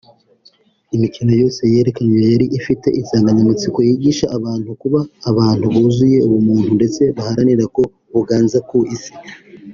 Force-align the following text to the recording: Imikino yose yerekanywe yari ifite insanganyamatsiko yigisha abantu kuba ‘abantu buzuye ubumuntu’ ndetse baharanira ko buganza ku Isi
Imikino 0.95 1.31
yose 1.41 1.61
yerekanywe 1.73 2.19
yari 2.31 2.45
ifite 2.57 2.87
insanganyamatsiko 2.99 3.77
yigisha 3.87 4.25
abantu 4.37 4.69
kuba 4.81 4.99
‘abantu 5.31 5.65
buzuye 5.73 6.17
ubumuntu’ 6.25 6.69
ndetse 6.79 7.01
baharanira 7.15 7.63
ko 7.75 7.81
buganza 8.13 8.57
ku 8.69 8.77
Isi 8.95 9.11